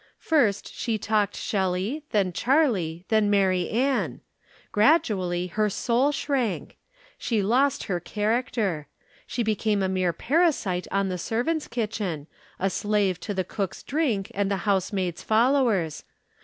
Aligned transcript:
First 0.17 0.73
she 0.73 0.97
talked 0.97 1.35
Shelley, 1.35 2.05
then 2.09 2.33
Charley, 2.33 3.05
then 3.09 3.29
Mary 3.29 3.69
Ann. 3.69 4.21
Gradually 4.71 5.45
her 5.45 5.69
soul 5.69 6.11
shrank. 6.11 6.77
She 7.19 7.43
lost 7.43 7.83
her 7.83 7.99
character. 7.99 8.87
She 9.27 9.43
became 9.43 9.83
a 9.83 9.87
mere 9.87 10.11
parasite 10.11 10.87
on 10.91 11.09
the 11.09 11.19
servant's 11.19 11.67
kitchen, 11.67 12.25
a 12.57 12.71
slave 12.71 13.19
to 13.19 13.35
the 13.35 13.43
cook's 13.43 13.83
drink 13.83 14.31
and 14.33 14.49
the 14.49 14.65
housemaid's 14.65 15.21
followers. 15.21 16.03